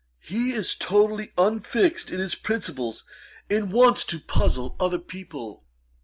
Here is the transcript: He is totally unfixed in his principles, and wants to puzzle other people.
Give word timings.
He 0.23 0.53
is 0.53 0.73
totally 0.73 1.31
unfixed 1.37 2.09
in 2.09 2.19
his 2.19 2.33
principles, 2.33 3.03
and 3.51 3.71
wants 3.71 4.03
to 4.05 4.19
puzzle 4.19 4.75
other 4.79 4.97
people. 4.97 5.63